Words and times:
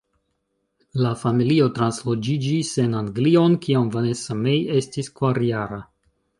La 1.03 1.11
familio 1.23 1.67
transloĝiĝis 1.75 2.73
en 2.85 2.97
Anglion, 3.03 3.61
kiam 3.69 3.95
Vanessa-Mae 3.99 4.59
estis 4.83 5.15
kvarjara. 5.21 5.83